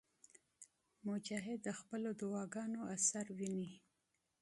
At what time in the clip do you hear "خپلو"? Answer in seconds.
1.79-2.09